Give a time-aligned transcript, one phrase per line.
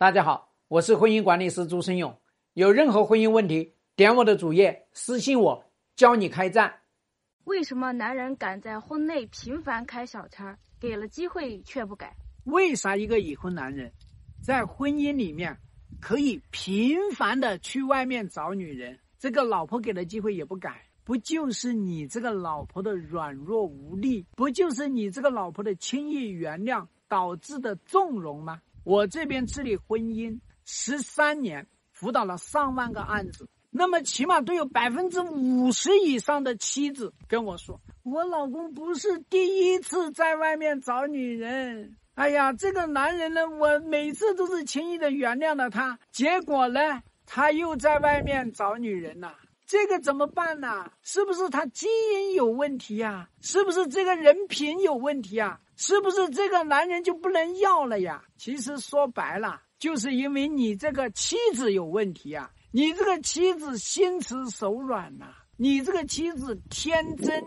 [0.00, 2.16] 大家好，我是婚姻管理师朱生勇。
[2.54, 5.64] 有任何婚姻问题，点我的主页私信我，
[5.96, 6.72] 教你开战。
[7.46, 12.14] 为什么男人敢在婚内频繁开小差，给了机会却不改？
[12.44, 13.92] 为啥一个已婚男人
[14.40, 15.58] 在婚姻里面
[16.00, 18.96] 可以频繁的去外面找女人？
[19.18, 28.62] 这个老婆给的机会也不改，不就是你这个老婆的软弱无力，不就是你这个老婆的轻易原谅导致的纵容吗？
[28.88, 41.98] 我这边治理婚姻十三年，辅导了上万个案子，那么起码都有百分之五十以上的妻子跟我说，我老公不是第一次在外面找女人。
[42.14, 49.36] 哎呀，这个男人呢，我每次都是轻易的原谅了他，结果呢，他又在外面找女人了。
[49.68, 50.90] 这个怎么办呢？
[51.02, 53.28] 是不是他基因有问题呀？
[53.42, 55.60] 是不是这个人品有问题啊？
[55.76, 58.24] 是不是这个男人就不能要了呀？
[58.38, 62.50] 其实说白了，就是因为你这个妻子有问题啊！
[62.72, 65.26] 你这个妻子心慈手软呐，
[65.58, 67.44] 你这个妻子天真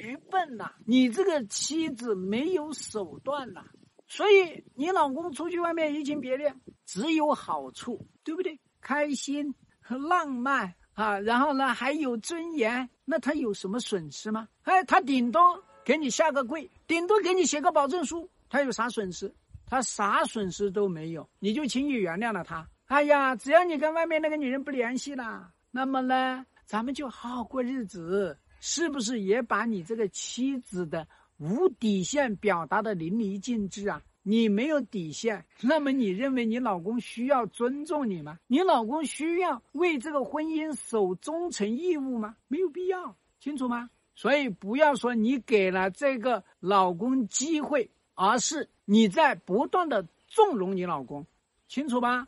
[0.00, 3.64] 愚笨呐，你这个妻子没有手段呐，
[4.06, 6.54] 所以你老公出去外面移情别恋，
[6.86, 8.60] 只有好处，对不对？
[8.80, 14.48] 开心和浪漫啊，然后呢还有尊严，那他有什么损失吗？
[14.62, 15.40] 哎，他顶多。
[15.84, 19.30] 给你下个跪，顶多给你写个保证书，他有啥损失？
[19.66, 22.66] 他啥损失都没有，你就轻易原谅了他。
[22.86, 31.06] 哎呀，只要你跟外面那个女人不联系了，那么呢，咱们就好好过日子，是不是也把你这个妻子的
[31.36, 34.00] 无底线表达的淋漓尽致啊？
[34.26, 38.38] 你没有底线，那么你认为你老公需要尊重你吗？
[38.46, 42.34] 你老公需要为这个婚姻守忠诚义务吗？
[42.48, 43.90] 没有必要，清楚吗？
[44.16, 51.26] 所以不要说你给了这个老公机会，而是你在不断的纵容你老公，
[51.68, 52.26] 清楚吧？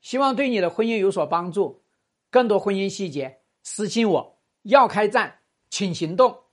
[0.00, 1.82] 希望对你的婚姻有所帮助。
[2.30, 4.38] 更多婚姻细节私信我。
[4.62, 6.43] 要开战，请行动。